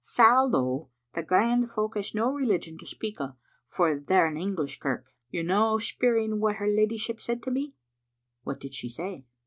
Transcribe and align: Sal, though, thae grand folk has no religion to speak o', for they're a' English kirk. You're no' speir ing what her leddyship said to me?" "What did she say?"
Sal, 0.03 0.49
though, 0.49 0.89
thae 1.13 1.21
grand 1.21 1.69
folk 1.69 1.95
has 1.95 2.15
no 2.15 2.33
religion 2.33 2.75
to 2.79 2.87
speak 2.87 3.21
o', 3.21 3.35
for 3.67 3.99
they're 3.99 4.33
a' 4.35 4.35
English 4.35 4.79
kirk. 4.79 5.13
You're 5.29 5.43
no' 5.43 5.77
speir 5.77 6.17
ing 6.17 6.39
what 6.39 6.55
her 6.55 6.67
leddyship 6.67 7.21
said 7.21 7.43
to 7.43 7.51
me?" 7.51 7.75
"What 8.41 8.59
did 8.59 8.73
she 8.73 8.89
say?" 8.89 9.25